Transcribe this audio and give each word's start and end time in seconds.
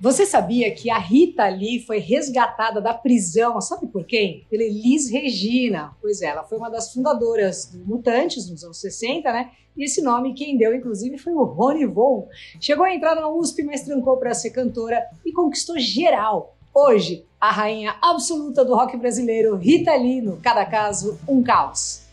Você 0.00 0.24
sabia 0.24 0.70
que 0.72 0.90
a 0.90 0.98
Rita 0.98 1.48
Lee 1.48 1.84
foi 1.84 1.98
resgatada 1.98 2.80
da 2.80 2.94
prisão, 2.94 3.60
sabe 3.60 3.88
por 3.88 4.04
quem? 4.04 4.46
Pela 4.48 4.62
Elis 4.62 5.10
Regina. 5.10 5.92
Pois 6.00 6.22
é, 6.22 6.26
ela 6.26 6.44
foi 6.44 6.56
uma 6.56 6.70
das 6.70 6.92
fundadoras 6.92 7.66
do 7.66 7.84
Mutantes 7.84 8.48
nos 8.48 8.62
anos 8.62 8.80
60, 8.80 9.32
né? 9.32 9.50
E 9.76 9.84
esse 9.84 10.00
nome 10.00 10.34
quem 10.34 10.56
deu, 10.56 10.72
inclusive, 10.72 11.18
foi 11.18 11.32
o 11.32 11.42
Rony 11.42 11.84
Von. 11.84 12.28
Chegou 12.60 12.84
a 12.84 12.94
entrar 12.94 13.16
na 13.16 13.28
USP, 13.28 13.64
mas 13.64 13.82
trancou 13.82 14.16
para 14.18 14.34
ser 14.34 14.50
cantora 14.50 15.02
e 15.26 15.32
conquistou 15.32 15.76
geral. 15.80 16.56
Hoje, 16.72 17.24
a 17.40 17.50
rainha 17.50 17.96
absoluta 18.00 18.64
do 18.64 18.76
rock 18.76 18.96
brasileiro, 18.96 19.56
Rita 19.56 19.94
Lee, 19.96 20.20
no 20.20 20.36
Cada 20.36 20.64
Caso, 20.64 21.18
um 21.26 21.42
Caos. 21.42 22.07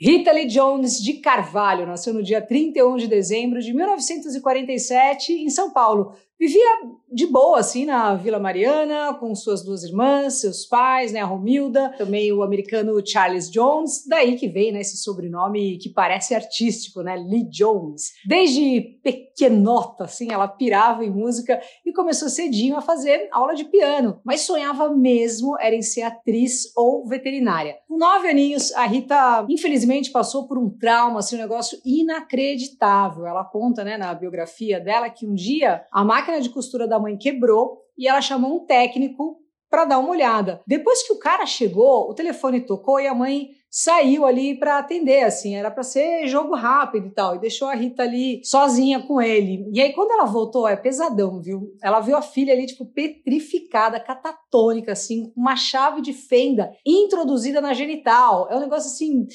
Rita 0.00 0.30
Lee 0.30 0.46
Jones 0.46 1.02
de 1.02 1.14
Carvalho 1.14 1.84
nasceu 1.84 2.14
no 2.14 2.22
dia 2.22 2.40
31 2.40 2.98
de 2.98 3.08
dezembro 3.08 3.60
de 3.60 3.74
1947 3.74 5.32
em 5.32 5.50
São 5.50 5.72
Paulo. 5.72 6.14
Vivia 6.40 6.64
de 7.10 7.26
boa, 7.26 7.58
assim, 7.58 7.84
na 7.84 8.14
Vila 8.14 8.38
Mariana, 8.38 9.12
com 9.14 9.34
suas 9.34 9.64
duas 9.64 9.82
irmãs, 9.82 10.40
seus 10.40 10.64
pais, 10.64 11.10
né, 11.10 11.20
a 11.20 11.24
Romilda, 11.24 11.92
também 11.98 12.32
o 12.32 12.44
americano 12.44 12.94
Charles 13.04 13.50
Jones, 13.50 14.06
daí 14.06 14.36
que 14.36 14.46
vem, 14.46 14.70
né, 14.70 14.80
esse 14.80 14.98
sobrenome 14.98 15.78
que 15.78 15.88
parece 15.88 16.36
artístico, 16.36 17.02
né, 17.02 17.16
Lee 17.16 17.48
Jones. 17.48 18.12
Desde 18.24 19.00
pequenota, 19.02 20.04
assim, 20.04 20.30
ela 20.30 20.46
pirava 20.46 21.04
em 21.04 21.10
música 21.10 21.60
e 21.84 21.92
começou 21.92 22.28
cedinho 22.28 22.76
a 22.76 22.82
fazer 22.82 23.28
aula 23.32 23.54
de 23.54 23.64
piano, 23.64 24.20
mas 24.24 24.42
sonhava 24.42 24.94
mesmo 24.94 25.58
era 25.58 25.74
em 25.74 25.82
ser 25.82 26.02
atriz 26.02 26.70
ou 26.76 27.04
veterinária. 27.08 27.78
Com 27.88 27.96
nove 27.96 28.28
aninhos, 28.28 28.72
a 28.74 28.84
Rita, 28.86 29.44
infelizmente, 29.48 30.12
passou 30.12 30.46
por 30.46 30.56
um 30.56 30.70
trauma, 30.70 31.18
assim, 31.18 31.34
um 31.34 31.40
negócio 31.40 31.80
inacreditável. 31.84 33.26
Ela 33.26 33.44
conta, 33.44 33.82
né, 33.82 33.96
na 33.96 34.14
biografia 34.14 34.78
dela 34.78 35.10
que 35.10 35.26
um 35.26 35.34
dia 35.34 35.84
a 35.90 36.04
máquina 36.04 36.27
de 36.40 36.50
costura 36.50 36.86
da 36.86 36.98
mãe 36.98 37.16
quebrou 37.16 37.78
e 37.96 38.06
ela 38.06 38.20
chamou 38.20 38.56
um 38.56 38.66
técnico 38.66 39.38
para 39.70 39.84
dar 39.84 39.98
uma 39.98 40.10
olhada. 40.10 40.62
Depois 40.66 41.06
que 41.06 41.12
o 41.12 41.18
cara 41.18 41.44
chegou, 41.44 42.08
o 42.08 42.14
telefone 42.14 42.60
tocou 42.60 43.00
e 43.00 43.06
a 43.06 43.14
mãe 43.14 43.50
saiu 43.70 44.24
ali 44.24 44.58
para 44.58 44.78
atender, 44.78 45.24
assim, 45.24 45.54
era 45.54 45.70
para 45.70 45.82
ser 45.82 46.26
jogo 46.26 46.54
rápido 46.54 47.08
e 47.08 47.10
tal, 47.10 47.36
e 47.36 47.40
deixou 47.40 47.68
a 47.68 47.74
Rita 47.74 48.02
ali 48.02 48.40
sozinha 48.42 49.02
com 49.02 49.20
ele. 49.20 49.68
E 49.72 49.80
aí 49.80 49.92
quando 49.92 50.12
ela 50.12 50.24
voltou, 50.24 50.66
é 50.66 50.74
pesadão, 50.74 51.40
viu? 51.42 51.74
Ela 51.82 52.00
viu 52.00 52.16
a 52.16 52.22
filha 52.22 52.54
ali 52.54 52.64
tipo 52.64 52.86
petrificada, 52.86 54.00
catatônica 54.00 54.92
assim, 54.92 55.30
com 55.30 55.40
uma 55.40 55.54
chave 55.54 56.00
de 56.00 56.14
fenda 56.14 56.72
introduzida 56.84 57.60
na 57.60 57.74
genital. 57.74 58.48
É 58.50 58.56
um 58.56 58.60
negócio 58.60 58.90
assim, 58.90 59.26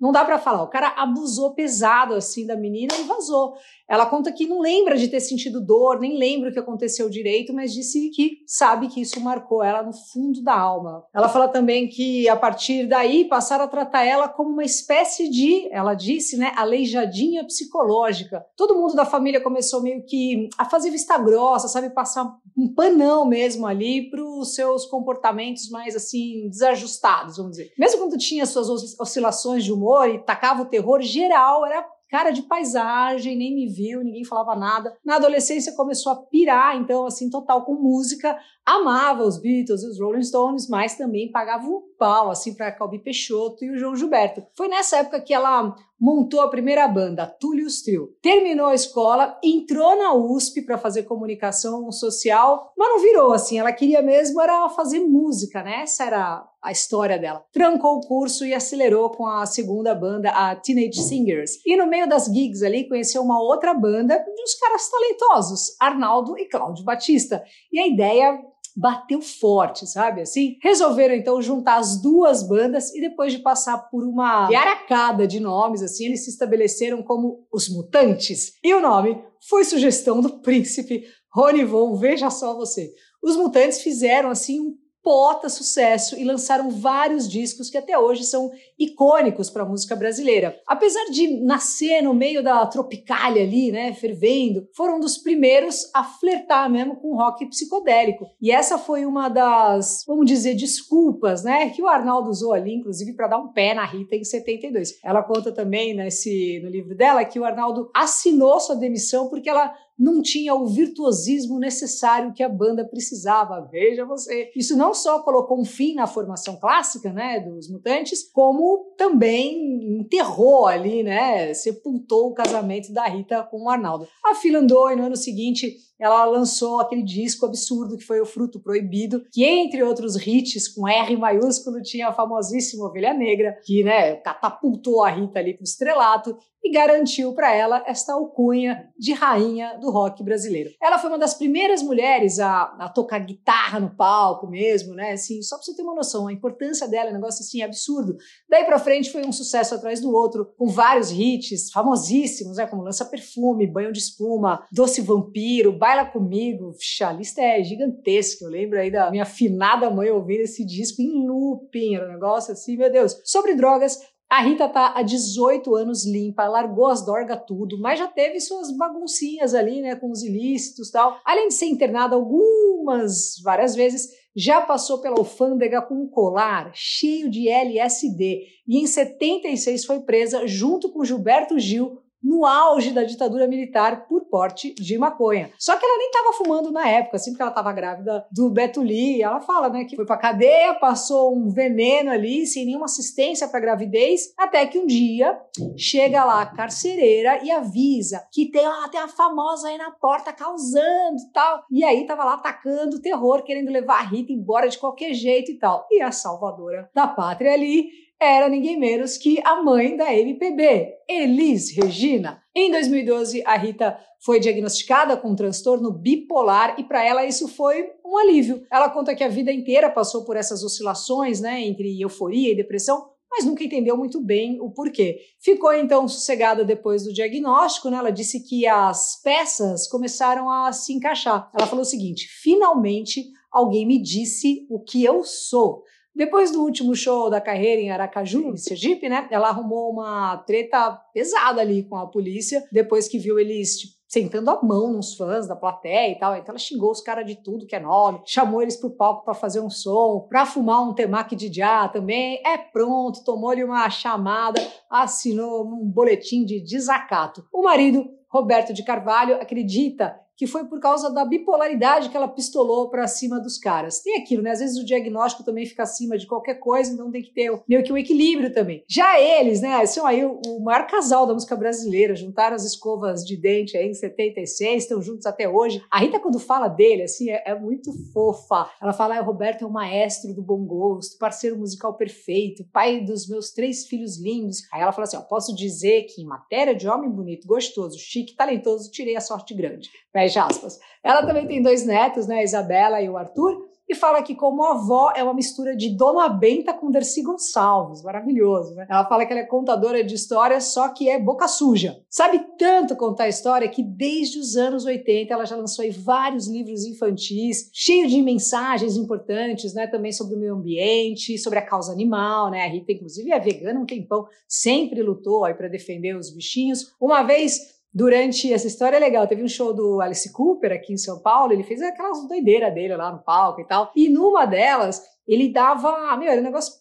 não 0.00 0.12
dá 0.12 0.24
para 0.24 0.38
falar. 0.38 0.62
O 0.62 0.68
cara 0.68 0.88
abusou 0.96 1.54
pesado 1.54 2.14
assim 2.14 2.46
da 2.46 2.56
menina 2.56 2.94
e 2.98 3.04
vazou. 3.04 3.54
Ela 3.88 4.06
conta 4.06 4.32
que 4.32 4.46
não 4.46 4.60
lembra 4.60 4.96
de 4.96 5.08
ter 5.08 5.20
sentido 5.20 5.64
dor, 5.64 6.00
nem 6.00 6.18
lembra 6.18 6.50
o 6.50 6.52
que 6.52 6.58
aconteceu 6.58 7.08
direito, 7.08 7.54
mas 7.54 7.72
disse 7.72 8.10
que 8.10 8.38
sabe 8.46 8.88
que 8.88 9.00
isso 9.00 9.20
marcou 9.20 9.62
ela 9.62 9.82
no 9.82 9.92
fundo 9.92 10.42
da 10.42 10.58
alma. 10.58 11.04
Ela 11.14 11.28
fala 11.28 11.48
também 11.48 11.88
que 11.88 12.28
a 12.28 12.36
partir 12.36 12.88
daí 12.88 13.24
passaram 13.24 13.64
a 13.64 13.68
tratar 13.68 14.04
ela 14.04 14.28
como 14.28 14.50
uma 14.50 14.64
espécie 14.64 15.30
de, 15.30 15.68
ela 15.72 15.94
disse, 15.94 16.36
né, 16.36 16.52
aleijadinha 16.56 17.44
psicológica. 17.44 18.44
Todo 18.56 18.74
mundo 18.76 18.94
da 18.94 19.04
família 19.04 19.40
começou 19.40 19.80
meio 19.80 20.04
que 20.04 20.48
a 20.58 20.64
fazer 20.64 20.90
vista 20.90 21.16
grossa, 21.16 21.68
sabe, 21.68 21.90
passar 21.90 22.36
um 22.56 22.72
panão 22.74 23.24
mesmo 23.24 23.66
ali 23.66 24.10
para 24.10 24.22
os 24.40 24.54
seus 24.54 24.86
comportamentos 24.86 25.68
mais 25.70 25.94
assim 25.96 26.48
desajustados, 26.48 27.36
vamos 27.36 27.52
dizer. 27.52 27.72
Mesmo 27.78 28.00
quando 28.00 28.18
tinha 28.18 28.46
suas 28.46 28.68
oscilações 29.00 29.64
de 29.64 29.72
humor 29.72 30.08
e 30.08 30.18
tacava 30.18 30.62
o 30.62 30.66
terror 30.66 31.00
geral, 31.02 31.64
era 31.66 31.86
cara 32.08 32.30
de 32.30 32.42
paisagem, 32.42 33.36
nem 33.36 33.54
me 33.54 33.66
viu, 33.66 34.02
ninguém 34.02 34.24
falava 34.24 34.54
nada. 34.54 34.96
Na 35.04 35.16
adolescência 35.16 35.74
começou 35.74 36.12
a 36.12 36.16
pirar, 36.16 36.76
então, 36.76 37.06
assim, 37.06 37.28
total 37.28 37.64
com 37.64 37.74
música. 37.74 38.38
Amava 38.64 39.24
os 39.24 39.40
Beatles 39.40 39.82
e 39.82 39.88
os 39.88 40.00
Rolling 40.00 40.22
Stones, 40.22 40.68
mas 40.68 40.96
também 40.96 41.30
pagava 41.30 41.66
um 41.66 41.82
pau, 41.98 42.30
assim, 42.30 42.54
para 42.54 42.72
Calbi 42.72 42.98
Peixoto 42.98 43.64
e 43.64 43.70
o 43.70 43.78
João 43.78 43.96
Gilberto. 43.96 44.44
Foi 44.54 44.68
nessa 44.68 44.98
época 44.98 45.20
que 45.20 45.34
ela 45.34 45.74
montou 45.98 46.40
a 46.40 46.50
primeira 46.50 46.86
banda, 46.86 47.26
Túlios 47.26 47.82
Trio. 47.82 48.14
Terminou 48.22 48.66
a 48.66 48.74
escola, 48.74 49.38
entrou 49.42 49.96
na 49.96 50.12
USP 50.14 50.62
para 50.62 50.78
fazer 50.78 51.04
comunicação 51.04 51.90
social, 51.90 52.72
mas 52.76 52.88
não 52.88 53.00
virou 53.00 53.32
assim. 53.32 53.58
Ela 53.58 53.72
queria 53.72 54.02
mesmo 54.02 54.40
era 54.40 54.68
fazer 54.70 55.00
música, 55.00 55.62
né? 55.62 55.82
Essa 55.82 56.04
era 56.04 56.46
a 56.62 56.72
história 56.72 57.18
dela. 57.18 57.44
Trancou 57.52 57.96
o 57.96 58.00
curso 58.00 58.44
e 58.44 58.52
acelerou 58.52 59.10
com 59.10 59.26
a 59.26 59.46
segunda 59.46 59.94
banda, 59.94 60.30
a 60.30 60.54
Teenage 60.56 61.02
Singers. 61.02 61.52
E 61.64 61.76
no 61.76 61.86
meio 61.86 62.08
das 62.08 62.26
gigs 62.26 62.62
ali 62.62 62.88
conheceu 62.88 63.22
uma 63.22 63.40
outra 63.40 63.72
banda 63.72 64.18
de 64.18 64.42
uns 64.42 64.54
caras 64.54 64.90
talentosos, 64.90 65.76
Arnaldo 65.80 66.36
e 66.38 66.46
Cláudio 66.48 66.84
Batista. 66.84 67.42
E 67.72 67.78
a 67.78 67.86
ideia 67.86 68.38
bateu 68.76 69.22
forte, 69.22 69.86
sabe 69.86 70.20
assim? 70.20 70.58
Resolveram 70.62 71.14
então 71.14 71.40
juntar 71.40 71.78
as 71.78 72.00
duas 72.02 72.46
bandas 72.46 72.94
e 72.94 73.00
depois 73.00 73.32
de 73.32 73.38
passar 73.38 73.78
por 73.90 74.04
uma 74.04 74.46
aracada 74.54 75.26
de 75.26 75.40
nomes, 75.40 75.82
assim, 75.82 76.04
eles 76.04 76.24
se 76.24 76.30
estabeleceram 76.30 77.02
como 77.02 77.46
os 77.50 77.68
Mutantes. 77.70 78.52
E 78.62 78.74
o 78.74 78.80
nome 78.80 79.18
foi 79.48 79.64
sugestão 79.64 80.20
do 80.20 80.40
príncipe 80.42 81.04
Rony 81.32 81.64
Von, 81.64 81.96
veja 81.96 82.28
só 82.28 82.54
você. 82.54 82.92
Os 83.22 83.34
Mutantes 83.36 83.80
fizeram 83.80 84.28
assim 84.28 84.60
um 84.60 84.76
pota 85.06 85.48
sucesso 85.48 86.18
e 86.18 86.24
lançaram 86.24 86.68
vários 86.68 87.28
discos 87.28 87.70
que 87.70 87.78
até 87.78 87.96
hoje 87.96 88.24
são 88.24 88.50
icônicos 88.76 89.48
para 89.48 89.62
a 89.62 89.64
música 89.64 89.94
brasileira. 89.94 90.60
Apesar 90.66 91.04
de 91.12 91.28
nascer 91.44 92.02
no 92.02 92.12
meio 92.12 92.42
da 92.42 92.66
tropicália 92.66 93.44
ali, 93.44 93.70
né, 93.70 93.92
fervendo, 93.92 94.66
foram 94.74 94.96
um 94.96 95.00
dos 95.00 95.16
primeiros 95.16 95.88
a 95.94 96.02
flertar 96.02 96.68
mesmo 96.68 96.96
com 96.96 97.14
rock 97.14 97.46
psicodélico. 97.46 98.26
E 98.42 98.50
essa 98.50 98.78
foi 98.78 99.06
uma 99.06 99.28
das, 99.28 100.02
vamos 100.08 100.26
dizer, 100.26 100.56
desculpas, 100.56 101.44
né, 101.44 101.70
que 101.70 101.80
o 101.80 101.86
Arnaldo 101.86 102.28
usou 102.28 102.52
ali, 102.52 102.74
inclusive 102.74 103.12
para 103.12 103.28
dar 103.28 103.38
um 103.38 103.52
pé 103.52 103.74
na 103.74 103.84
Rita 103.84 104.16
em 104.16 104.24
72. 104.24 104.98
Ela 105.04 105.22
conta 105.22 105.52
também 105.52 105.94
nesse 105.94 106.58
no 106.64 106.68
livro 106.68 106.96
dela 106.96 107.24
que 107.24 107.38
o 107.38 107.44
Arnaldo 107.44 107.88
assinou 107.94 108.58
sua 108.58 108.74
demissão 108.74 109.28
porque 109.28 109.48
ela 109.48 109.72
não 109.98 110.20
tinha 110.20 110.54
o 110.54 110.66
virtuosismo 110.66 111.58
necessário 111.58 112.32
que 112.32 112.42
a 112.42 112.48
banda 112.48 112.84
precisava. 112.84 113.66
Veja 113.70 114.04
você. 114.04 114.50
Isso 114.54 114.76
não 114.76 114.92
só 114.92 115.20
colocou 115.20 115.58
um 115.58 115.64
fim 115.64 115.94
na 115.94 116.06
formação 116.06 116.56
clássica, 116.56 117.12
né, 117.12 117.40
dos 117.40 117.70
Mutantes, 117.70 118.22
como 118.30 118.94
também 118.96 120.00
enterrou 120.00 120.66
ali, 120.66 121.02
né, 121.02 121.54
sepultou 121.54 122.28
o 122.28 122.34
casamento 122.34 122.92
da 122.92 123.06
Rita 123.06 123.42
com 123.42 123.64
o 123.64 123.70
Arnaldo. 123.70 124.06
A 124.24 124.34
fila 124.34 124.58
andou 124.58 124.90
e 124.90 124.96
no 124.96 125.04
ano 125.04 125.16
seguinte 125.16 125.76
ela 125.98 126.24
lançou 126.24 126.80
aquele 126.80 127.02
disco 127.02 127.46
absurdo 127.46 127.96
que 127.96 128.04
foi 128.04 128.20
o 128.20 128.26
Fruto 128.26 128.60
Proibido, 128.60 129.22
que 129.32 129.44
entre 129.44 129.82
outros 129.82 130.16
hits 130.16 130.68
com 130.68 130.86
R 130.86 131.16
maiúsculo 131.16 131.82
tinha 131.82 132.08
a 132.08 132.12
famosíssima 132.12 132.86
Ovelha 132.86 133.14
Negra, 133.14 133.58
que 133.64 133.82
né, 133.82 134.16
catapultou 134.16 135.02
a 135.02 135.10
Rita 135.10 135.38
ali 135.38 135.54
para 135.54 135.62
o 135.62 135.64
estrelato 135.64 136.36
e 136.66 136.70
garantiu 136.70 137.32
para 137.32 137.54
ela 137.54 137.84
esta 137.86 138.12
alcunha 138.12 138.90
de 138.98 139.12
rainha 139.12 139.78
do 139.78 139.90
rock 139.90 140.22
brasileiro. 140.24 140.70
Ela 140.82 140.98
foi 140.98 141.10
uma 141.10 141.18
das 141.18 141.34
primeiras 141.34 141.80
mulheres 141.80 142.40
a, 142.40 142.62
a 142.80 142.88
tocar 142.88 143.20
guitarra 143.20 143.78
no 143.78 143.94
palco 143.94 144.48
mesmo, 144.48 144.92
né? 144.92 145.12
Assim, 145.12 145.40
só 145.42 145.56
para 145.56 145.64
você 145.64 145.76
ter 145.76 145.82
uma 145.82 145.94
noção, 145.94 146.26
a 146.26 146.32
importância 146.32 146.88
dela, 146.88 147.08
é 147.08 147.12
um 147.12 147.16
negócio 147.16 147.42
assim 147.42 147.62
absurdo. 147.62 148.16
Daí 148.48 148.64
para 148.64 148.80
frente 148.80 149.12
foi 149.12 149.24
um 149.24 149.32
sucesso 149.32 149.76
atrás 149.76 150.00
do 150.00 150.12
outro, 150.12 150.52
com 150.58 150.66
vários 150.66 151.12
hits 151.12 151.70
famosíssimos, 151.70 152.56
né? 152.56 152.66
Como 152.66 152.82
Lança 152.82 153.04
Perfume, 153.04 153.66
Banho 153.66 153.92
de 153.92 154.00
Espuma, 154.00 154.66
Doce 154.72 155.00
Vampiro, 155.00 155.72
Baila 155.86 156.04
Comigo. 156.04 156.74
a 157.00 157.12
lista 157.12 157.40
é 157.40 157.62
gigantesca. 157.62 158.44
Eu 158.44 158.50
lembro 158.50 158.76
aí 158.76 158.90
da 158.90 159.08
minha 159.08 159.22
afinada 159.22 159.88
mãe 159.88 160.10
ouvir 160.10 160.40
esse 160.40 160.66
disco 160.66 161.00
em 161.00 161.24
looping. 161.24 161.94
Era 161.94 162.08
um 162.08 162.12
negócio 162.12 162.52
assim, 162.52 162.76
meu 162.76 162.90
Deus. 162.90 163.16
Sobre 163.24 163.54
drogas, 163.54 163.96
a 164.28 164.42
Rita 164.42 164.68
tá 164.68 164.94
há 164.96 165.02
18 165.02 165.76
anos 165.76 166.04
limpa, 166.04 166.48
largou 166.48 166.88
as 166.88 167.06
dorgas 167.06 167.40
tudo, 167.46 167.78
mas 167.78 168.00
já 168.00 168.08
teve 168.08 168.40
suas 168.40 168.76
baguncinhas 168.76 169.54
ali, 169.54 169.80
né, 169.80 169.94
com 169.94 170.10
os 170.10 170.24
ilícitos 170.24 170.88
e 170.88 170.92
tal. 170.92 171.20
Além 171.24 171.46
de 171.46 171.54
ser 171.54 171.66
internada 171.66 172.16
algumas, 172.16 173.40
várias 173.44 173.76
vezes, 173.76 174.08
já 174.34 174.60
passou 174.60 175.00
pela 175.00 175.16
alfândega 175.16 175.80
com 175.80 175.94
um 175.94 176.08
colar 176.08 176.72
cheio 176.74 177.30
de 177.30 177.48
LSD 177.48 178.42
e 178.66 178.76
em 178.76 178.88
76 178.88 179.84
foi 179.84 180.00
presa 180.00 180.48
junto 180.48 180.92
com 180.92 181.04
Gilberto 181.04 181.56
Gil 181.60 182.02
no 182.26 182.44
auge 182.44 182.90
da 182.90 183.04
ditadura 183.04 183.46
militar 183.46 184.06
por 184.08 184.24
porte 184.24 184.74
de 184.74 184.98
maconha. 184.98 185.50
Só 185.56 185.76
que 185.76 185.86
ela 185.86 185.96
nem 185.96 186.08
estava 186.08 186.32
fumando 186.32 186.72
na 186.72 186.88
época, 186.88 187.16
assim, 187.16 187.30
porque 187.30 187.42
ela 187.42 187.52
estava 187.52 187.72
grávida 187.72 188.26
do 188.32 188.50
Beto 188.50 188.82
Lee. 188.82 189.22
Ela 189.22 189.40
fala, 189.40 189.68
né, 189.68 189.84
que 189.84 189.94
foi 189.94 190.04
pra 190.04 190.16
cadeia, 190.16 190.74
passou 190.74 191.32
um 191.36 191.48
veneno 191.48 192.10
ali, 192.10 192.44
sem 192.44 192.66
nenhuma 192.66 192.86
assistência 192.86 193.46
para 193.46 193.60
gravidez, 193.60 194.32
até 194.36 194.66
que 194.66 194.78
um 194.78 194.86
dia 194.86 195.38
chega 195.76 196.24
lá 196.24 196.42
a 196.42 196.46
carcereira 196.46 197.44
e 197.44 197.50
avisa 197.50 198.26
que 198.32 198.46
tem, 198.50 198.66
ó, 198.66 198.88
tem 198.88 199.00
uma 199.00 199.08
famosa 199.08 199.68
aí 199.68 199.78
na 199.78 199.92
porta 199.92 200.32
causando 200.32 201.18
e 201.18 201.32
tal. 201.32 201.64
E 201.70 201.84
aí 201.84 202.04
tava 202.06 202.24
lá 202.24 202.34
atacando 202.34 202.96
o 202.96 203.00
terror, 203.02 203.44
querendo 203.44 203.70
levar 203.70 204.00
a 204.00 204.02
Rita 204.02 204.32
embora 204.32 204.68
de 204.68 204.78
qualquer 204.78 205.14
jeito 205.14 205.52
e 205.52 205.58
tal. 205.58 205.86
E 205.90 206.02
a 206.02 206.10
salvadora 206.10 206.90
da 206.92 207.06
pátria 207.06 207.52
ali 207.52 208.05
era 208.20 208.48
ninguém 208.48 208.78
menos 208.78 209.18
que 209.18 209.40
a 209.44 209.62
mãe 209.62 209.96
da 209.96 210.12
MPB, 210.14 210.94
Elis 211.08 211.70
Regina. 211.76 212.42
Em 212.54 212.70
2012, 212.70 213.42
a 213.44 213.56
Rita 213.56 213.98
foi 214.24 214.40
diagnosticada 214.40 215.16
com 215.16 215.30
um 215.30 215.36
transtorno 215.36 215.92
bipolar 215.92 216.76
e 216.78 216.84
para 216.84 217.04
ela 217.04 217.26
isso 217.26 217.46
foi 217.46 217.86
um 218.04 218.16
alívio. 218.16 218.62
Ela 218.72 218.88
conta 218.88 219.14
que 219.14 219.22
a 219.22 219.28
vida 219.28 219.52
inteira 219.52 219.90
passou 219.90 220.24
por 220.24 220.36
essas 220.36 220.62
oscilações, 220.62 221.40
né, 221.40 221.60
entre 221.60 222.00
euforia 222.00 222.52
e 222.52 222.56
depressão, 222.56 223.10
mas 223.30 223.44
nunca 223.44 223.62
entendeu 223.62 223.96
muito 223.96 224.20
bem 224.20 224.58
o 224.60 224.70
porquê. 224.70 225.18
Ficou 225.38 225.72
então 225.74 226.08
sossegada 226.08 226.64
depois 226.64 227.04
do 227.04 227.12
diagnóstico, 227.12 227.90
né? 227.90 227.98
Ela 227.98 228.10
disse 228.10 228.40
que 228.42 228.66
as 228.66 229.20
peças 229.22 229.86
começaram 229.88 230.50
a 230.50 230.72
se 230.72 230.94
encaixar. 230.94 231.50
Ela 231.56 231.66
falou 231.66 231.82
o 231.82 231.86
seguinte: 231.86 232.26
finalmente 232.40 233.26
alguém 233.52 233.86
me 233.86 234.00
disse 234.00 234.66
o 234.70 234.82
que 234.82 235.04
eu 235.04 235.22
sou. 235.22 235.82
Depois 236.16 236.50
do 236.50 236.62
último 236.62 236.94
show 236.96 237.28
da 237.28 237.42
carreira 237.42 237.82
em 237.82 237.90
Aracaju, 237.90 238.48
em 238.48 238.56
Sergipe, 238.56 239.06
né? 239.06 239.28
Ela 239.30 239.48
arrumou 239.48 239.92
uma 239.92 240.38
treta 240.38 240.92
pesada 241.12 241.60
ali 241.60 241.82
com 241.82 241.94
a 241.94 242.06
polícia, 242.06 242.66
depois 242.72 243.06
que 243.06 243.18
viu 243.18 243.38
eles 243.38 243.78
tipo, 243.78 243.92
sentando 244.08 244.50
a 244.50 244.62
mão 244.62 244.94
nos 244.94 245.14
fãs 245.14 245.46
da 245.46 245.54
plateia 245.54 246.10
e 246.10 246.18
tal. 246.18 246.34
Então 246.34 246.52
ela 246.52 246.58
xingou 246.58 246.90
os 246.90 247.02
caras 247.02 247.26
de 247.26 247.36
tudo 247.42 247.66
que 247.66 247.76
é 247.76 247.80
nome, 247.80 248.22
chamou 248.24 248.62
eles 248.62 248.78
pro 248.78 248.96
palco 248.96 249.26
para 249.26 249.34
fazer 249.34 249.60
um 249.60 249.68
som, 249.68 250.26
para 250.26 250.46
fumar 250.46 250.88
um 250.88 250.94
temaki 250.94 251.36
de 251.36 251.52
já 251.52 251.86
também. 251.86 252.40
É 252.46 252.56
pronto, 252.56 253.22
tomou-lhe 253.22 253.62
uma 253.62 253.90
chamada, 253.90 254.58
assinou 254.88 255.66
um 255.66 255.84
boletim 255.84 256.46
de 256.46 256.60
desacato. 256.60 257.44
O 257.52 257.62
marido, 257.62 258.08
Roberto 258.26 258.72
de 258.72 258.82
Carvalho, 258.82 259.34
acredita 259.34 260.18
que 260.36 260.46
foi 260.46 260.64
por 260.66 260.78
causa 260.80 261.10
da 261.10 261.24
bipolaridade 261.24 262.08
que 262.08 262.16
ela 262.16 262.28
pistolou 262.28 262.90
para 262.90 263.06
cima 263.06 263.40
dos 263.40 263.58
caras. 263.58 264.00
Tem 264.00 264.16
aquilo, 264.16 264.42
né? 264.42 264.50
Às 264.50 264.60
vezes 264.60 264.76
o 264.76 264.84
diagnóstico 264.84 265.44
também 265.44 265.66
fica 265.66 265.82
acima 265.82 266.18
de 266.18 266.26
qualquer 266.26 266.56
coisa, 266.56 266.92
então 266.92 267.10
tem 267.10 267.22
que 267.22 267.32
ter 267.32 267.50
meio 267.68 267.82
que 267.82 267.92
um 267.92 267.96
equilíbrio 267.96 268.52
também. 268.52 268.84
Já 268.88 269.20
eles, 269.20 269.60
né, 269.60 269.84
são 269.86 270.06
aí 270.06 270.24
o, 270.24 270.40
o 270.46 270.62
maior 270.62 270.86
casal 270.86 271.26
da 271.26 271.34
música 271.34 271.56
brasileira, 271.56 272.14
juntaram 272.14 272.54
as 272.54 272.64
escovas 272.64 273.24
de 273.24 273.36
dente 273.36 273.76
aí 273.76 273.88
em 273.88 273.94
76, 273.94 274.82
estão 274.82 275.00
juntos 275.00 275.26
até 275.26 275.48
hoje. 275.48 275.82
A 275.90 275.98
Rita, 275.98 276.20
quando 276.20 276.38
fala 276.38 276.68
dele, 276.68 277.02
assim, 277.02 277.30
é, 277.30 277.42
é 277.46 277.54
muito 277.54 277.92
fofa. 278.12 278.68
Ela 278.80 278.92
fala, 278.92 279.16
ah, 279.16 279.22
o 279.22 279.24
Roberto 279.24 279.62
é 279.62 279.66
o 279.66 279.72
maestro 279.72 280.34
do 280.34 280.42
bom 280.42 280.64
gosto, 280.64 281.18
parceiro 281.18 281.56
musical 281.56 281.94
perfeito, 281.94 282.64
pai 282.72 283.00
dos 283.00 283.28
meus 283.28 283.52
três 283.52 283.86
filhos 283.86 284.18
lindos. 284.18 284.62
Aí 284.72 284.82
ela 284.82 284.92
fala 284.92 285.04
assim, 285.04 285.16
ó, 285.16 285.22
posso 285.22 285.54
dizer 285.54 286.02
que 286.04 286.22
em 286.22 286.26
matéria 286.26 286.74
de 286.74 286.88
homem 286.88 287.10
bonito, 287.10 287.46
gostoso, 287.46 287.98
chique, 287.98 288.36
talentoso, 288.36 288.90
tirei 288.90 289.16
a 289.16 289.20
sorte 289.20 289.54
grande. 289.54 289.88
Fecha 290.26 290.44
aspas. 290.44 290.78
Ela 291.02 291.24
também 291.24 291.46
tem 291.46 291.62
dois 291.62 291.86
netos, 291.86 292.26
né, 292.26 292.38
a 292.38 292.42
Isabela 292.42 293.00
e 293.00 293.08
o 293.08 293.16
Arthur, 293.16 293.64
e 293.88 293.94
fala 293.94 294.20
que 294.20 294.34
como 294.34 294.64
avó 294.64 295.12
é 295.14 295.22
uma 295.22 295.32
mistura 295.32 295.76
de 295.76 295.90
Dona 295.90 296.28
Benta 296.28 296.74
com 296.74 296.90
Dercy 296.90 297.22
Gonçalves, 297.22 298.02
maravilhoso, 298.02 298.74
né? 298.74 298.84
Ela 298.90 299.06
fala 299.06 299.24
que 299.24 299.32
ela 299.32 299.42
é 299.42 299.46
contadora 299.46 300.02
de 300.02 300.12
histórias, 300.12 300.64
só 300.64 300.88
que 300.88 301.08
é 301.08 301.20
boca 301.20 301.46
suja. 301.46 301.96
Sabe 302.10 302.44
tanto 302.58 302.96
contar 302.96 303.28
história 303.28 303.68
que 303.68 303.84
desde 303.84 304.40
os 304.40 304.56
anos 304.56 304.84
80 304.84 305.32
ela 305.32 305.46
já 305.46 305.54
lançou 305.54 305.84
vários 305.92 306.48
livros 306.48 306.84
infantis, 306.84 307.70
cheios 307.72 308.10
de 308.10 308.20
mensagens 308.20 308.96
importantes, 308.96 309.72
né, 309.72 309.86
também 309.86 310.10
sobre 310.10 310.34
o 310.34 310.38
meio 310.40 310.56
ambiente, 310.56 311.38
sobre 311.38 311.60
a 311.60 311.62
causa 311.62 311.92
animal, 311.92 312.50
né? 312.50 312.64
A 312.64 312.68
Rita 312.68 312.90
inclusive 312.90 313.30
é 313.30 313.38
vegana 313.38 313.78
um 313.78 313.86
tempão, 313.86 314.26
sempre 314.48 315.00
lutou 315.00 315.44
aí 315.44 315.54
para 315.54 315.68
defender 315.68 316.16
os 316.16 316.30
bichinhos. 316.30 316.92
Uma 317.00 317.22
vez 317.22 317.75
durante 317.96 318.52
essa 318.52 318.66
história 318.66 318.98
é 318.98 319.00
legal. 319.00 319.26
Teve 319.26 319.42
um 319.42 319.48
show 319.48 319.72
do 319.72 320.02
Alice 320.02 320.30
Cooper 320.30 320.70
aqui 320.70 320.92
em 320.92 320.98
São 320.98 321.18
Paulo, 321.22 321.54
ele 321.54 321.64
fez 321.64 321.80
aquelas 321.80 322.28
doideiras 322.28 322.74
dele 322.74 322.94
lá 322.94 323.10
no 323.10 323.22
palco 323.22 323.62
e 323.62 323.64
tal. 323.64 323.90
E 323.96 324.10
numa 324.10 324.44
delas, 324.44 325.02
ele 325.26 325.50
dava, 325.50 326.14
meu, 326.18 326.30
era 326.30 326.42
um 326.42 326.44
negócio 326.44 326.74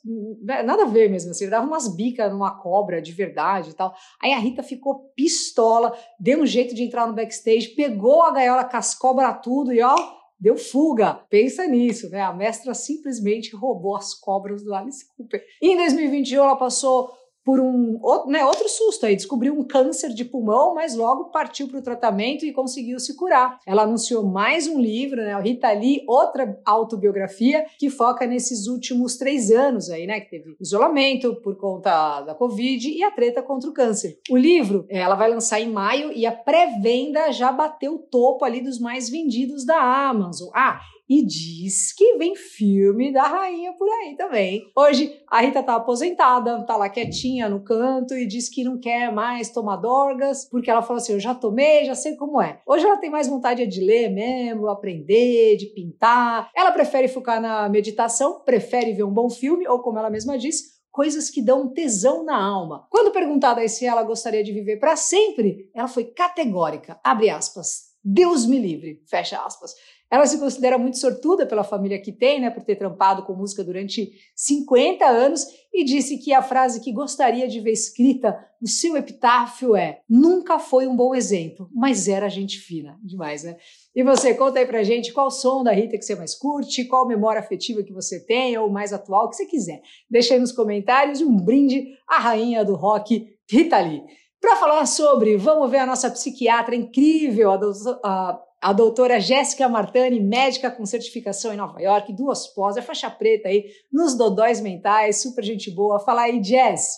né, 0.44 0.62
nada 0.62 0.84
a 0.84 0.88
ver 0.88 1.10
mesmo, 1.10 1.32
assim, 1.32 1.46
ele 1.46 1.52
dava 1.52 1.66
umas 1.66 1.88
bicas 1.96 2.30
numa 2.30 2.62
cobra 2.62 3.02
de 3.02 3.14
verdade 3.14 3.70
e 3.70 3.74
tal. 3.74 3.96
Aí 4.22 4.34
a 4.34 4.38
Rita 4.38 4.62
ficou 4.62 5.10
pistola, 5.16 5.98
deu 6.20 6.42
um 6.42 6.46
jeito 6.46 6.76
de 6.76 6.84
entrar 6.84 7.08
no 7.08 7.16
backstage, 7.16 7.70
pegou 7.70 8.22
a 8.24 8.32
gaiola 8.32 8.66
com 8.66 8.76
as 8.76 8.94
cobras 8.94 9.40
tudo 9.42 9.72
e 9.72 9.82
ó, 9.82 9.96
deu 10.38 10.58
fuga. 10.58 11.14
Pensa 11.30 11.66
nisso, 11.66 12.10
né? 12.10 12.24
A 12.24 12.34
mestra 12.34 12.74
simplesmente 12.74 13.56
roubou 13.56 13.96
as 13.96 14.14
cobras 14.14 14.62
do 14.62 14.74
Alice 14.76 15.06
Cooper. 15.16 15.42
Em 15.62 15.78
2021 15.78 16.44
ela 16.44 16.58
passou 16.58 17.10
por 17.46 17.60
um 17.60 18.00
outro, 18.02 18.32
né, 18.32 18.44
outro 18.44 18.68
susto 18.68 19.06
aí, 19.06 19.16
descobriu 19.16 19.54
um 19.54 19.64
câncer 19.64 20.10
de 20.10 20.26
pulmão, 20.26 20.74
mas 20.74 20.96
logo 20.96 21.26
partiu 21.26 21.68
para 21.68 21.78
o 21.78 21.84
tratamento 21.84 22.44
e 22.44 22.52
conseguiu 22.52 23.00
se 23.00 23.16
curar. 23.16 23.60
Ela 23.68 23.84
anunciou 23.84 24.24
mais 24.24 24.68
um 24.68 24.82
livro, 24.82 25.22
né, 25.22 25.38
o 25.38 25.42
Rita 25.42 25.72
Lee, 25.72 26.04
outra 26.08 26.60
autobiografia 26.66 27.68
que 27.78 27.92
foca 27.92 28.26
nesses 28.26 28.66
últimos 28.66 29.16
três 29.16 29.52
anos 29.52 29.92
aí, 29.92 30.08
né, 30.08 30.20
que 30.20 30.32
teve 30.32 30.56
isolamento 30.60 31.36
por 31.36 31.56
conta 31.56 32.22
da 32.22 32.34
Covid 32.34 32.90
e 32.90 33.04
a 33.04 33.12
treta 33.12 33.44
contra 33.44 33.70
o 33.70 33.74
câncer. 33.74 34.18
O 34.32 34.36
livro, 34.36 34.86
é, 34.90 34.98
ela 34.98 35.16
vai 35.16 35.30
lançar 35.30 35.62
em 35.62 35.70
maio 35.70 36.12
e 36.12 36.26
a 36.26 36.32
pré-venda 36.32 37.32
já 37.32 37.52
bateu 37.52 37.94
o 37.94 38.00
topo 38.00 38.44
ali 38.44 38.60
dos 38.60 38.80
mais 38.80 39.08
vendidos 39.08 39.64
da 39.64 39.80
Amazon. 39.80 40.50
Ah, 40.52 40.82
e 41.10 41.26
diz 41.26 41.94
que 41.94 42.18
vem 42.18 42.36
filme 42.36 43.14
da 43.14 43.24
rainha 43.24 43.74
por 43.74 43.88
aí 43.88 44.16
também. 44.16 44.72
Hoje 44.76 45.22
a 45.28 45.42
Rita 45.42 45.64
tá 45.64 45.76
aposentada, 45.76 46.64
tá 46.64 46.76
lá 46.76 46.90
quietinha 46.90 47.48
no 47.48 47.64
canto 47.64 48.14
e 48.16 48.26
diz 48.26 48.50
que 48.50 48.64
não 48.64 48.80
quer 48.80 49.14
mais 49.14 49.50
tomar 49.50 49.78
dorgas, 49.78 50.46
porque 50.50 50.70
ela 50.70 50.82
falou 50.82 50.98
assim: 50.98 51.14
eu 51.14 51.20
já 51.20 51.34
tomei, 51.36 51.86
já 51.86 51.96
sei 51.96 52.16
como 52.16 52.42
é. 52.42 52.62
Hoje 52.66 52.86
ela 52.86 52.98
tem 52.98 53.10
mais 53.10 53.28
vontade 53.28 53.66
de 53.68 53.82
ler 53.82 54.10
mesmo, 54.10 54.68
aprender, 54.68 55.58
de 55.58 55.68
pintar. 55.68 56.50
Ela 56.56 56.72
prefere 56.72 57.08
focar 57.08 57.42
na 57.42 57.70
meditação, 57.70 58.42
prefere 58.42 58.94
ver 58.94 59.04
um 59.04 59.14
bom 59.14 59.30
filme, 59.30 59.68
ou 59.68 59.80
como 59.80 60.00
ela 60.00 60.10
mesma 60.10 60.38
diz, 60.38 60.76
coisas 60.92 61.30
que 61.30 61.42
dão 61.42 61.74
tesão 61.74 62.24
na 62.24 62.42
alma. 62.42 62.88
Quando 62.90 63.12
perguntada 63.12 63.68
se 63.68 63.86
ela 63.86 64.04
gostaria 64.04 64.44
de 64.44 64.54
viver 64.54 64.78
para 64.78 64.96
sempre, 64.96 65.70
ela 65.74 65.88
foi 65.88 66.06
categórica. 66.06 66.98
Abre 67.04 67.30
aspas. 67.30 67.85
Deus 68.08 68.46
me 68.46 68.60
livre, 68.60 69.02
fecha 69.08 69.44
aspas. 69.44 69.74
Ela 70.12 70.28
se 70.28 70.38
considera 70.38 70.78
muito 70.78 71.00
sortuda 71.00 71.48
pela 71.48 71.64
família 71.64 72.00
que 72.00 72.12
tem, 72.12 72.40
né, 72.40 72.52
por 72.52 72.64
ter 72.64 72.76
trampado 72.76 73.24
com 73.24 73.34
música 73.34 73.64
durante 73.64 74.12
50 74.36 75.04
anos 75.04 75.48
e 75.74 75.84
disse 75.84 76.20
que 76.20 76.32
a 76.32 76.44
frase 76.44 76.80
que 76.80 76.94
gostaria 76.94 77.48
de 77.48 77.60
ver 77.60 77.72
escrita 77.72 78.38
no 78.62 78.68
seu 78.68 78.96
epitáfio 78.96 79.76
é: 79.76 80.02
nunca 80.08 80.60
foi 80.60 80.86
um 80.86 80.96
bom 80.96 81.16
exemplo, 81.16 81.68
mas 81.74 82.08
era 82.08 82.30
gente 82.30 82.60
fina. 82.60 83.00
Demais, 83.04 83.44
né? 83.44 83.58
E 83.96 84.04
você, 84.04 84.36
conta 84.36 84.60
aí 84.60 84.68
pra 84.68 84.84
gente 84.84 85.12
qual 85.12 85.32
som 85.32 85.64
da 85.64 85.72
Rita 85.72 85.98
que 85.98 86.06
você 86.06 86.16
mais 86.16 86.36
curte, 86.36 86.86
qual 86.86 87.08
memória 87.08 87.42
afetiva 87.42 87.82
que 87.82 87.92
você 87.92 88.24
tem, 88.24 88.56
ou 88.58 88.70
mais 88.70 88.94
atual 88.94 89.30
que 89.30 89.36
você 89.36 89.48
quiser. 89.48 89.82
Deixa 90.08 90.36
aí 90.36 90.40
nos 90.40 90.52
comentários 90.52 91.22
um 91.22 91.36
brinde 91.36 91.88
à 92.08 92.20
rainha 92.20 92.64
do 92.64 92.76
rock, 92.76 93.28
Rita 93.50 93.80
Lee. 93.80 94.04
Para 94.46 94.58
falar 94.58 94.86
sobre, 94.86 95.38
vamos 95.38 95.72
ver 95.72 95.80
a 95.80 95.88
nossa 95.88 96.08
psiquiatra 96.12 96.76
incrível, 96.76 97.50
a, 97.52 97.60
a 98.04 98.42
a 98.62 98.74
doutora 98.74 99.20
Jéssica 99.20 99.68
Martani, 99.68 100.20
médica 100.20 100.72
com 100.72 100.86
certificação 100.86 101.52
em 101.52 101.58
Nova 101.58 101.80
York, 101.80 102.14
duas 102.14 102.48
pós, 102.48 102.78
é 102.78 102.82
faixa 102.82 103.10
preta 103.10 103.48
aí, 103.48 103.66
nos 103.92 104.16
dodóis 104.16 104.62
mentais, 104.62 105.22
super 105.22 105.44
gente 105.44 105.70
boa. 105.70 106.00
Fala 106.00 106.22
aí, 106.22 106.44
Jess. 106.44 106.94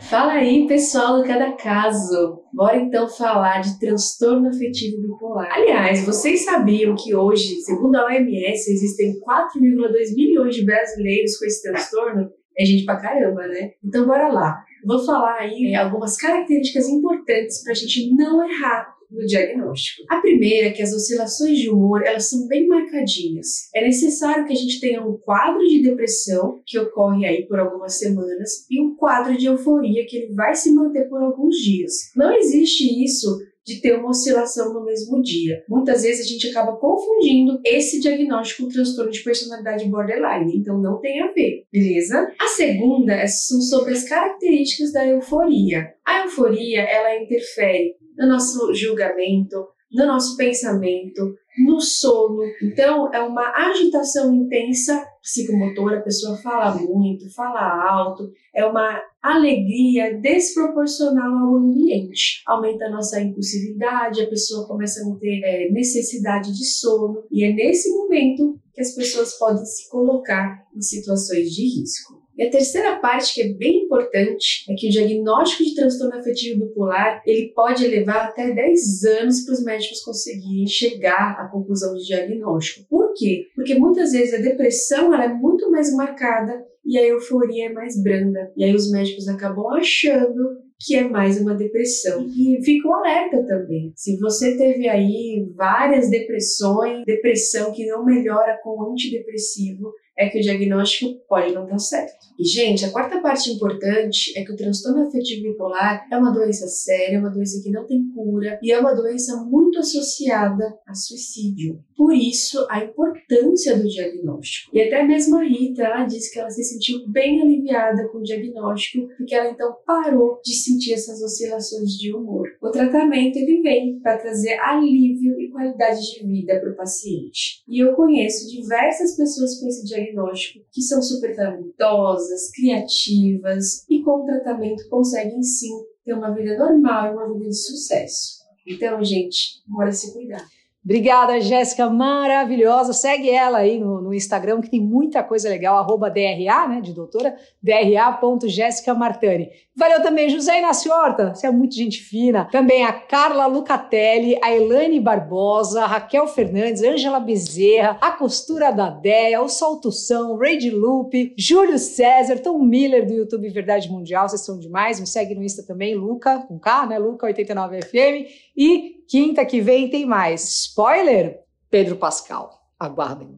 Fala 0.00 0.32
aí, 0.32 0.66
pessoal 0.66 1.18
do 1.18 1.26
Cada 1.26 1.52
Caso. 1.52 2.42
Bora 2.52 2.76
então 2.76 3.06
falar 3.06 3.60
de 3.60 3.78
transtorno 3.78 4.48
afetivo 4.48 5.00
bipolar. 5.00 5.50
Aliás, 5.52 6.04
vocês 6.06 6.44
sabiam 6.44 6.94
que 6.94 7.14
hoje, 7.14 7.60
segundo 7.62 7.96
a 7.96 8.06
OMS, 8.06 8.70
existem 8.70 9.14
4,2 9.20 10.14
milhões 10.14 10.56
de 10.56 10.64
brasileiros 10.64 11.36
com 11.38 11.44
esse 11.44 11.62
transtorno? 11.62 12.30
É 12.58 12.64
gente 12.64 12.84
pra 12.84 13.00
caramba, 13.00 13.46
né? 13.46 13.72
Então 13.84 14.06
bora 14.06 14.28
lá. 14.28 14.67
Vou 14.84 15.04
falar 15.04 15.38
aí 15.38 15.74
algumas 15.74 16.16
características 16.16 16.88
importantes 16.88 17.62
para 17.62 17.72
a 17.72 17.76
gente 17.76 18.14
não 18.14 18.48
errar 18.48 18.98
no 19.10 19.24
diagnóstico. 19.26 20.04
A 20.08 20.20
primeira 20.20 20.68
é 20.68 20.70
que 20.70 20.82
as 20.82 20.92
oscilações 20.92 21.58
de 21.58 21.70
humor 21.70 22.02
elas 22.04 22.28
são 22.28 22.46
bem 22.46 22.66
marcadinhas. 22.66 23.70
É 23.74 23.82
necessário 23.82 24.46
que 24.46 24.52
a 24.52 24.56
gente 24.56 24.80
tenha 24.80 25.02
um 25.02 25.16
quadro 25.16 25.66
de 25.66 25.82
depressão 25.82 26.60
que 26.66 26.78
ocorre 26.78 27.26
aí 27.26 27.46
por 27.46 27.58
algumas 27.58 27.98
semanas 27.98 28.66
e 28.70 28.80
um 28.80 28.94
quadro 28.94 29.36
de 29.36 29.46
euforia 29.46 30.06
que 30.06 30.16
ele 30.16 30.34
vai 30.34 30.54
se 30.54 30.72
manter 30.72 31.08
por 31.08 31.22
alguns 31.22 31.56
dias. 31.56 31.92
Não 32.14 32.32
existe 32.32 33.02
isso 33.02 33.38
de 33.68 33.82
ter 33.82 33.98
uma 33.98 34.08
oscilação 34.08 34.72
no 34.72 34.82
mesmo 34.82 35.20
dia. 35.20 35.62
Muitas 35.68 36.02
vezes 36.02 36.24
a 36.24 36.28
gente 36.28 36.48
acaba 36.48 36.76
confundindo 36.78 37.60
esse 37.62 38.00
diagnóstico 38.00 38.62
com 38.62 38.68
transtorno 38.70 39.10
de 39.10 39.22
personalidade 39.22 39.84
borderline, 39.84 40.56
então 40.56 40.80
não 40.80 40.98
tem 40.98 41.20
a 41.20 41.30
ver, 41.32 41.66
beleza? 41.70 42.32
A 42.40 42.46
segunda 42.46 43.12
é 43.12 43.26
sobre 43.26 43.92
as 43.92 44.08
características 44.08 44.90
da 44.90 45.06
euforia. 45.06 45.92
A 46.06 46.24
euforia, 46.24 46.80
ela 46.80 47.22
interfere 47.22 47.94
no 48.16 48.26
nosso 48.26 48.72
julgamento, 48.72 49.66
no 49.92 50.06
nosso 50.06 50.34
pensamento, 50.36 51.34
no 51.58 51.80
sono. 51.80 52.42
Então, 52.62 53.12
é 53.12 53.20
uma 53.20 53.52
agitação 53.70 54.34
intensa 54.34 55.04
psicomotora, 55.22 55.98
a 55.98 56.02
pessoa 56.02 56.36
fala 56.38 56.74
muito, 56.76 57.32
fala 57.34 57.90
alto, 57.90 58.30
é 58.54 58.64
uma 58.64 59.02
alegria 59.22 60.18
desproporcional 60.18 61.48
ao 61.48 61.56
ambiente. 61.56 62.42
Aumenta 62.46 62.86
a 62.86 62.90
nossa 62.90 63.20
impulsividade, 63.20 64.22
a 64.22 64.28
pessoa 64.28 64.66
começa 64.66 65.00
a 65.00 65.16
ter 65.16 65.40
é, 65.44 65.70
necessidade 65.70 66.52
de 66.56 66.64
sono, 66.64 67.24
e 67.30 67.44
é 67.44 67.52
nesse 67.52 67.90
momento 67.90 68.58
que 68.72 68.80
as 68.80 68.94
pessoas 68.94 69.36
podem 69.38 69.64
se 69.64 69.88
colocar 69.90 70.64
em 70.74 70.80
situações 70.80 71.50
de 71.50 71.80
risco. 71.80 72.17
E 72.38 72.44
a 72.44 72.50
terceira 72.50 73.00
parte 73.00 73.34
que 73.34 73.42
é 73.42 73.52
bem 73.52 73.84
importante 73.84 74.64
é 74.70 74.74
que 74.74 74.86
o 74.86 74.90
diagnóstico 74.90 75.64
de 75.64 75.74
transtorno 75.74 76.16
afetivo 76.16 76.66
bipolar 76.66 77.20
ele 77.26 77.52
pode 77.52 77.84
levar 77.84 78.26
até 78.26 78.52
10 78.52 79.04
anos 79.04 79.40
para 79.40 79.54
os 79.54 79.64
médicos 79.64 80.00
conseguirem 80.02 80.68
chegar 80.68 81.32
à 81.32 81.48
conclusão 81.48 81.94
do 81.94 82.00
diagnóstico. 82.00 82.86
Por 82.88 83.12
quê? 83.14 83.48
Porque 83.56 83.74
muitas 83.74 84.12
vezes 84.12 84.34
a 84.34 84.42
depressão 84.42 85.12
ela 85.12 85.24
é 85.24 85.34
muito 85.34 85.68
mais 85.68 85.92
marcada 85.92 86.64
e 86.86 86.96
a 86.96 87.04
euforia 87.04 87.66
é 87.66 87.72
mais 87.72 88.00
branda. 88.00 88.52
E 88.56 88.62
aí 88.62 88.72
os 88.72 88.88
médicos 88.88 89.26
acabam 89.26 89.66
achando 89.74 90.68
que 90.80 90.94
é 90.94 91.02
mais 91.02 91.40
uma 91.40 91.54
depressão. 91.54 92.24
E 92.28 92.62
fica 92.64 92.88
um 92.88 92.94
alerta 92.94 93.42
também. 93.44 93.92
Se 93.96 94.16
você 94.18 94.56
teve 94.56 94.88
aí 94.88 95.44
várias 95.56 96.08
depressões, 96.08 97.04
depressão 97.04 97.72
que 97.72 97.84
não 97.86 98.04
melhora 98.04 98.58
com 98.62 98.90
antidepressivo, 98.92 99.92
é 100.18 100.28
que 100.28 100.38
o 100.38 100.42
diagnóstico 100.42 101.20
pode 101.28 101.54
não 101.54 101.64
dar 101.64 101.78
certo. 101.78 102.26
E, 102.38 102.44
gente, 102.44 102.84
a 102.84 102.90
quarta 102.90 103.20
parte 103.20 103.50
importante 103.50 104.36
é 104.36 104.44
que 104.44 104.52
o 104.52 104.56
transtorno 104.56 105.06
afetivo 105.06 105.42
bipolar 105.42 106.06
é 106.10 106.16
uma 106.16 106.32
doença 106.32 106.66
séria, 106.66 107.16
é 107.16 107.18
uma 107.20 107.30
doença 107.30 107.62
que 107.62 107.70
não 107.70 107.86
tem 107.86 108.10
cura 108.12 108.58
e 108.62 108.72
é 108.72 108.78
uma 108.78 108.94
doença 108.94 109.36
muito 109.44 109.78
associada 109.78 110.76
a 110.86 110.94
suicídio. 110.94 111.82
Por 111.98 112.14
isso, 112.14 112.64
a 112.70 112.84
importância 112.84 113.76
do 113.76 113.88
diagnóstico. 113.88 114.70
E 114.72 114.80
até 114.80 115.02
mesmo 115.02 115.36
a 115.36 115.42
Rita, 115.42 115.82
ela 115.82 116.04
disse 116.04 116.32
que 116.32 116.38
ela 116.38 116.48
se 116.48 116.62
sentiu 116.62 117.00
bem 117.08 117.42
aliviada 117.42 118.06
com 118.06 118.18
o 118.18 118.22
diagnóstico, 118.22 119.08
porque 119.18 119.34
ela 119.34 119.50
então 119.50 119.74
parou 119.84 120.40
de 120.44 120.54
sentir 120.54 120.92
essas 120.92 121.20
oscilações 121.20 121.90
de 121.98 122.14
humor. 122.14 122.48
O 122.62 122.70
tratamento 122.70 123.36
ele 123.36 123.62
vem 123.62 123.98
para 123.98 124.16
trazer 124.16 124.60
alívio 124.60 125.40
e 125.40 125.50
qualidade 125.50 126.00
de 126.12 126.24
vida 126.24 126.60
para 126.60 126.70
o 126.70 126.76
paciente. 126.76 127.64
E 127.66 127.82
eu 127.82 127.92
conheço 127.96 128.48
diversas 128.48 129.16
pessoas 129.16 129.58
com 129.58 129.66
esse 129.66 129.84
diagnóstico 129.84 130.64
que 130.72 130.82
são 130.82 131.02
super 131.02 131.34
talentosas, 131.34 132.52
criativas 132.52 133.84
e 133.90 134.04
com 134.04 134.22
o 134.22 134.24
tratamento 134.24 134.88
conseguem 134.88 135.42
sim 135.42 135.72
ter 136.04 136.14
uma 136.14 136.32
vida 136.32 136.56
normal 136.56 137.08
e 137.08 137.16
uma 137.16 137.32
vida 137.34 137.48
de 137.48 137.56
sucesso. 137.56 138.38
Então, 138.64 139.02
gente, 139.02 139.64
bora 139.66 139.90
se 139.90 140.12
cuidar. 140.12 140.46
Obrigada, 140.88 141.38
Jéssica, 141.38 141.90
maravilhosa. 141.90 142.94
Segue 142.94 143.28
ela 143.28 143.58
aí 143.58 143.78
no, 143.78 144.00
no, 144.00 144.14
Instagram, 144.14 144.62
que 144.62 144.70
tem 144.70 144.80
muita 144.80 145.22
coisa 145.22 145.46
legal, 145.46 145.76
arroba 145.76 146.08
DRA, 146.08 146.66
né, 146.66 146.80
de 146.80 146.94
doutora, 146.94 147.36
DRA.Jéssica 147.62 148.94
Martani. 148.94 149.50
Valeu 149.76 150.02
também, 150.02 150.30
José 150.30 150.58
Inácio 150.58 150.90
Horta, 150.90 151.34
você 151.34 151.46
é 151.46 151.50
muito 151.50 151.74
gente 151.74 152.00
fina. 152.00 152.48
Também 152.50 152.86
a 152.86 152.92
Carla 152.94 153.44
Lucatelli, 153.44 154.38
a 154.42 154.50
Elaine 154.50 154.98
Barbosa, 154.98 155.82
a 155.82 155.86
Raquel 155.86 156.26
Fernandes, 156.26 156.82
Ângela 156.82 157.20
Bezerra, 157.20 157.98
a 158.00 158.12
Costura 158.12 158.70
da 158.70 158.88
Deia, 158.88 159.42
o 159.42 159.48
Soltução, 159.48 160.38
Raid 160.38 160.70
Lupe, 160.70 161.34
Júlio 161.36 161.78
César, 161.78 162.38
Tom 162.38 162.60
Miller 162.60 163.06
do 163.06 163.12
YouTube 163.12 163.50
Verdade 163.50 163.90
Mundial, 163.90 164.26
vocês 164.26 164.40
são 164.40 164.58
demais. 164.58 164.98
Me 164.98 165.06
segue 165.06 165.34
no 165.34 165.44
Insta 165.44 165.62
também, 165.62 165.94
Luca, 165.94 166.38
com 166.48 166.58
K, 166.58 166.86
né, 166.86 166.98
Luca89FM. 166.98 168.26
E 168.56 168.97
quinta 169.08 169.44
que 169.44 169.60
vem 169.60 169.90
tem 169.90 170.04
mais. 170.06 170.46
Spoiler, 170.48 171.40
Pedro 171.70 171.96
Pascal. 171.96 172.70
Aguardem. 172.78 173.37